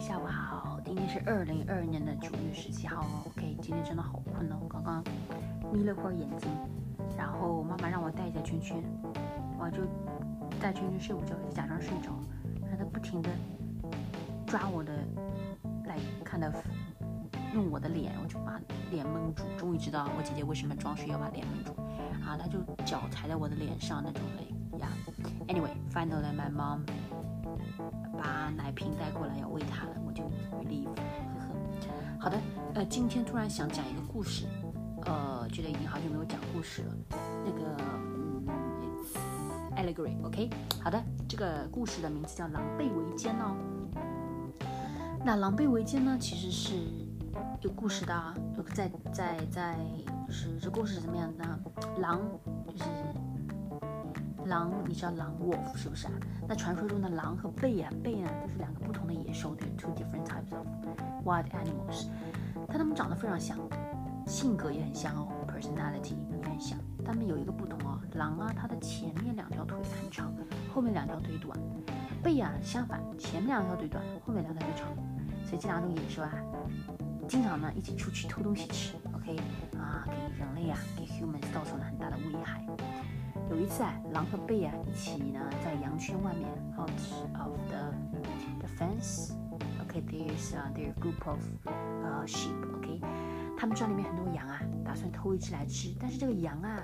[0.00, 5.02] 下午好，今天是二零二二年的九月十七号，OK，今天真的好困哦，刚刚
[5.72, 6.48] 眯了会儿眼睛，
[7.16, 8.80] 然后妈妈让我戴一下圈圈，
[9.58, 9.82] 我就
[10.60, 12.12] 戴圈圈睡午觉，假装睡着，
[12.68, 13.28] 让他不停的
[14.46, 14.92] 抓我的，
[15.86, 16.52] 来看的
[17.52, 18.58] 用我的脸，我就把
[18.92, 21.72] 脸蒙住，终于知道我姐姐为什么装睡要把脸蒙住，
[22.24, 24.88] 啊，他就脚踩在我的脸上那种嘞呀
[25.48, 26.82] ，Anyway，finally my mom。
[28.16, 30.24] 把奶瓶带过来要喂它了，我就
[30.58, 31.54] relieve，呵呵。
[32.20, 32.38] 好的，
[32.74, 34.46] 呃，今天突然想讲一个故事，
[35.04, 36.94] 呃，觉得已经好久没有讲故事了。
[37.44, 37.76] 那个，
[38.08, 38.44] 嗯
[39.76, 40.50] allegory，OK？
[40.82, 43.56] 好的，这个故事的名字叫《狼狈为奸》哦。
[45.24, 46.74] 那《狼狈为奸》呢，其实是
[47.60, 48.34] 有故事的啊，
[48.74, 49.78] 在在在，
[50.26, 51.44] 就是这故事是怎么样的？
[52.00, 52.20] 狼
[52.66, 52.84] 就是。
[54.48, 56.12] 狼，你知道狼 wolf 是不是啊？
[56.48, 60.66] 那传说中的狼和狈啊，狈呢都是两个不同的野兽，对，two different types of
[61.24, 62.06] wild animals。
[62.66, 63.58] 但它们长得非常像，
[64.26, 66.78] 性格也很像哦，personality 也很像。
[67.04, 70.32] 它们有一个不同哦，狼啊，它的前面两条腿很长，
[70.74, 71.54] 后面两条腿短；
[72.24, 74.88] 狈啊，相反，前面两条腿短，后面两条腿长。
[75.44, 76.32] 所以这两种野兽啊，
[77.28, 79.36] 经常呢一起出去偷东西吃，OK
[79.78, 82.64] 啊，给人类啊，给 humans 造成了很大的危害。
[83.50, 86.90] 有一次啊，狼和狈啊一起呢在羊圈外面，out
[87.40, 87.94] of the
[88.60, 89.32] the fence。
[89.82, 92.52] OK，there's a there group of uh sheep。
[92.76, 93.00] OK，
[93.56, 95.94] 他们圈里面很多羊啊，打算偷一只来吃。
[95.98, 96.78] 但是这个羊啊，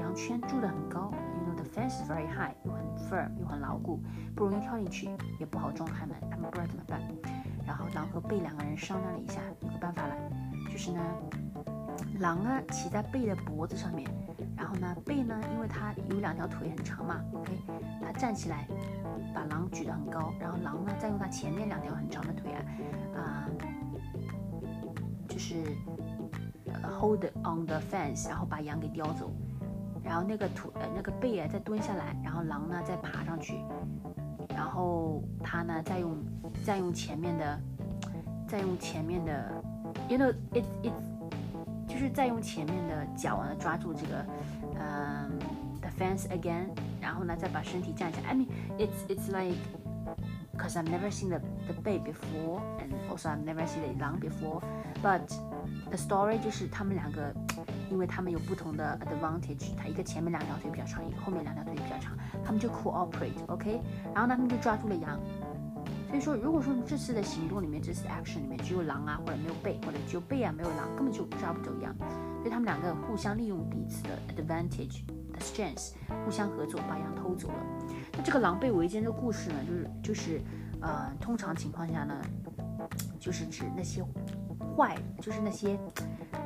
[0.00, 4.00] 羊圈住的很高，you know the fence is very high，又很 firm 又很牢固，
[4.34, 6.16] 不容易跳进去，也不好撞开门。
[6.28, 7.00] 他们不知道怎么办。
[7.64, 10.14] 然后狼和狈两个人商量了一下，有个办法了，
[10.72, 11.00] 就是呢，
[12.18, 14.10] 狼啊骑在狈的脖子上面。
[14.56, 17.52] 然后呢，背呢，因为它有两条腿很长嘛，OK，
[18.02, 18.66] 它站起来，
[19.34, 22.60] 把狼举得很高，然后狼呢，再用它前面两条很长的腿啊，
[23.16, 23.48] 啊，
[25.28, 25.56] 就是
[26.98, 29.30] hold on the fence，然后把羊给叼走，
[30.02, 33.54] 然后那个腿呃那个背啊再蹲下来，然后狼呢再爬上去，
[34.48, 36.16] 然后它呢再用
[36.64, 37.60] 再用前面的
[38.46, 39.62] 再用前面的
[40.08, 40.92] ，you know it it
[41.89, 44.25] 就是再用前面的脚呢抓住这个。
[44.77, 45.39] 嗯，
[45.79, 46.67] the fence again，
[46.99, 48.29] 然后呢，再把身体站起来。
[48.29, 48.47] I mean,
[48.77, 49.55] it's it's like,
[50.57, 54.19] cause I've never seen the the bear before, and also I've never seen the 狼
[54.19, 54.61] before.
[55.01, 55.21] But
[55.89, 57.33] the story 就是他们两个，
[57.89, 63.79] 因为他们有不同的 advantage，他一个前面两条腿比较长，一个后面两条腿比较长，他们就 cooperate，OK？
[64.13, 65.17] 然后呢，他们就抓住了羊。
[66.10, 71.94] 所以说，如果说这次的行动里面，这次 action 里面只有狼啊，或者没有背，或者只有背啊没有狼，根本就抓不走羊。
[72.38, 75.92] 所以他们两个互相利用彼此的 advantage 的 strength，
[76.24, 77.54] 互相合作把羊偷走了。
[78.12, 80.40] 那这个狼狈为奸的故事呢，就是就是，
[80.80, 82.20] 呃，通常情况下呢，
[83.20, 84.04] 就是指那些
[84.76, 85.78] 坏，就是那些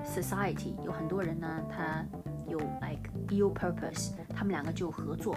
[0.05, 2.05] society 有很多人呢，他
[2.47, 5.35] 有 like ill purpose，他们两个就合作。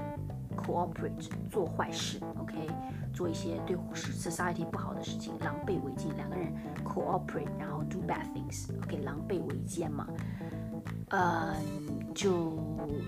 [0.68, 2.68] Cooperate 做坏事，OK，
[3.14, 6.14] 做一些对 society 不好的事情，狼狈为奸。
[6.18, 10.06] 两个人 cooperate，然后 do bad things，OK，狼狈为奸嘛，
[11.10, 11.56] 呃，
[12.14, 12.52] 就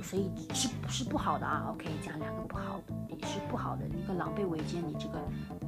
[0.02, 3.86] 所以是是不好的啊，OK，讲两个不好也是不好的。
[3.90, 5.20] 一个狼狈为奸，你这个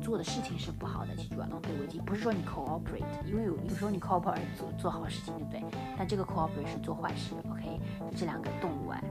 [0.02, 5.64] 做的事情是不好的，记住啊，狼狈为奸不是说你 cooperate，因为有有时候你 cooperate 做做好事情，对不对？
[5.98, 7.80] 但这个 cooperate 是做坏事，OK，
[8.16, 9.02] 这两个动物啊。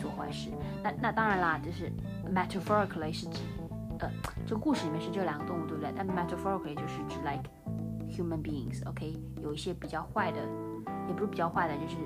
[0.00, 0.50] 做坏事，
[0.82, 1.90] 那那当然啦，就是
[2.32, 3.42] metaphorically 是指，
[3.98, 4.10] 呃，
[4.46, 5.92] 这个故事里面是这两个动物，对不对？
[5.96, 7.42] 但 metaphorically 就是指 like
[8.08, 9.16] human beings，OK？
[9.42, 10.38] 有一些比较坏的，
[11.08, 11.96] 也不是比较坏的，就是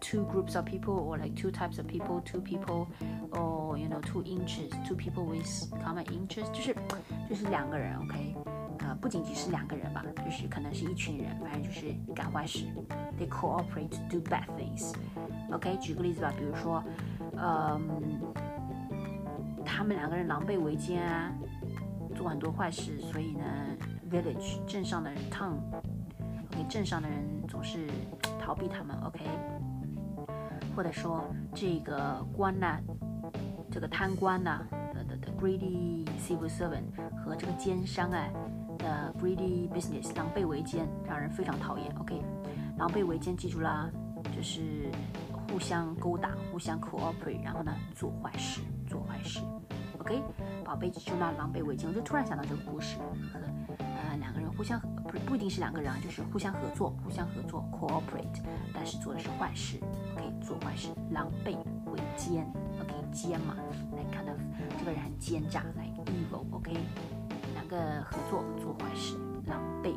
[0.00, 4.94] two groups of people or like two types of people，two people，or you know two interests，two
[4.94, 5.44] people with
[5.84, 6.74] common interests，就是
[7.28, 8.36] 就是两个人，OK？
[8.99, 12.65] 不仅仅是两个人吧，就是可能是一群人，反正就是干坏事
[13.19, 14.93] ，they cooperate to do bad things。
[15.51, 16.83] OK，举个例子吧，比如说，
[17.37, 18.19] 嗯，
[19.63, 21.31] 他们两个人狼狈为奸啊，
[22.15, 23.45] 做很多坏事，所以呢
[24.11, 27.17] ，village 镇上的人 town，OK，镇上的人
[27.47, 27.87] 总是
[28.39, 29.21] 逃避他们，OK，
[30.75, 31.23] 或者说
[31.53, 32.79] 这个官呐，
[33.71, 36.83] 这个贪官呐的的的 greedy civil servant
[37.23, 38.27] 和这个奸商啊
[38.77, 42.21] 的 greedy business 狼狈为奸，让人非常讨厌，OK，
[42.77, 43.89] 狼狈为奸，记住啦，
[44.35, 44.89] 就是。
[45.49, 49.39] 互相勾搭，互相 cooperate，然后呢，做坏事，做坏事。
[49.97, 50.21] OK，
[50.63, 52.97] 宝贝就那狼狈为奸，我就突然想到这个故事，
[53.31, 53.39] 和
[53.79, 58.43] 呃两个人互相不不一定是两个人啊，就是互相合作，互相合作 cooperate，
[58.73, 59.79] 但是做的是坏事
[60.13, 61.55] ，OK，做坏事，狼狈
[61.91, 62.45] 为奸
[62.81, 63.55] ，OK，奸嘛，
[63.95, 64.33] 来看到
[64.77, 66.73] 这个人很奸诈，like evil，OK。
[67.67, 69.17] 两个合作做坏事，
[69.47, 69.95] 狼狈为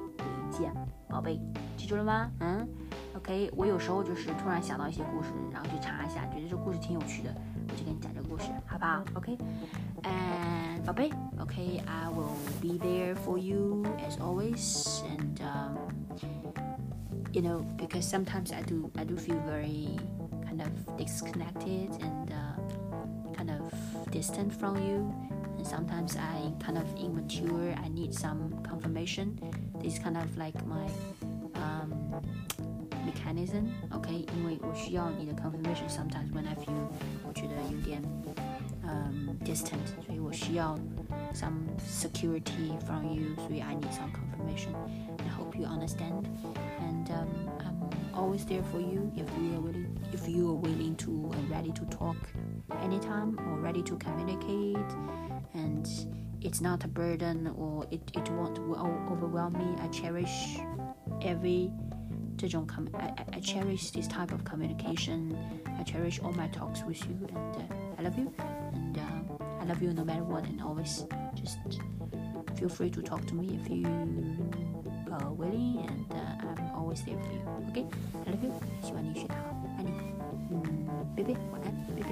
[0.50, 0.72] 奸。
[1.08, 1.40] 宝贝，
[1.76, 2.28] 记住了吗？
[2.40, 2.68] 嗯
[3.16, 3.48] ，OK。
[3.56, 7.32] 我有时候就是突然想到一些故事，然后去查一下，觉得这故事挺有趣的，
[7.68, 9.38] 我就跟你讲这个故事，好不好？OK。
[10.02, 15.02] And 宝贝，OK，I will be there for you as always.
[15.04, 15.40] And
[17.32, 19.96] you know, because sometimes I do, I do feel very
[20.44, 22.32] kind of disconnected and
[23.36, 23.72] kind of
[24.10, 25.12] distant from you.
[25.59, 27.75] And sometimes I kind of immature.
[27.83, 29.39] I need some confirmation.
[29.81, 30.87] This kind of like my
[31.55, 32.21] um,
[33.05, 33.69] mechanism.
[33.91, 35.87] OK，因为我需要你的 confirmation.
[35.87, 36.89] Sometimes when I feel
[37.27, 38.01] 我觉得有点
[38.83, 40.77] um distant，所以我需要
[41.33, 43.35] some security from you.
[43.37, 44.73] 所以 I need some confirmation.
[45.19, 46.27] I hope you understand.
[46.79, 47.27] And um,
[47.59, 49.97] I'm always there for you if you are willing.
[50.13, 52.15] If you are willing to and ready to talk
[52.81, 54.77] anytime or ready to communicate
[55.53, 55.87] and
[56.41, 59.75] it's not a burden or it, it won't overwhelm me.
[59.81, 60.59] I cherish
[61.21, 61.71] every
[62.37, 65.35] 这种 com I, I cherish this type of communication.
[65.79, 67.61] I cherish all my talks with you and uh,
[67.97, 68.31] I love you
[68.73, 69.01] and uh,
[69.61, 71.57] I love you no matter what and always just
[72.57, 73.87] feel free to talk to me if you
[75.11, 77.41] are willing and uh, I'm always there for you.
[77.69, 77.85] Okay?
[78.27, 78.51] I love you.
[78.81, 79.39] 希望你学得好，
[79.77, 79.91] 爱你。
[80.51, 80.61] 嗯，
[81.15, 82.09] 贝贝，晚安，贝贝。